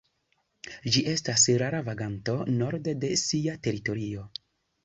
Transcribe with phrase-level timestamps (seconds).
[0.95, 4.27] Ĝi estas rara vaganto norde de sia teritorio.